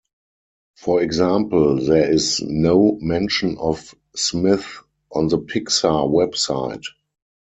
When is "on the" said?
5.11-5.37